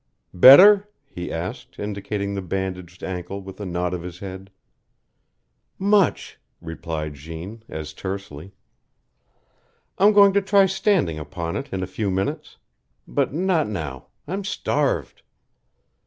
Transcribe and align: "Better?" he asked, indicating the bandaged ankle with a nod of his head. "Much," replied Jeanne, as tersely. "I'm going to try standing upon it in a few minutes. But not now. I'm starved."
"Better?" 0.33 0.89
he 1.05 1.31
asked, 1.31 1.77
indicating 1.77 2.33
the 2.33 2.41
bandaged 2.41 3.03
ankle 3.03 3.39
with 3.39 3.59
a 3.59 3.67
nod 3.67 3.93
of 3.93 4.01
his 4.01 4.17
head. 4.17 4.49
"Much," 5.77 6.39
replied 6.59 7.13
Jeanne, 7.13 7.61
as 7.69 7.93
tersely. 7.93 8.51
"I'm 9.99 10.11
going 10.11 10.33
to 10.33 10.41
try 10.41 10.65
standing 10.65 11.19
upon 11.19 11.55
it 11.55 11.69
in 11.71 11.83
a 11.83 11.85
few 11.85 12.09
minutes. 12.09 12.57
But 13.07 13.31
not 13.31 13.69
now. 13.69 14.07
I'm 14.27 14.43
starved." 14.43 15.21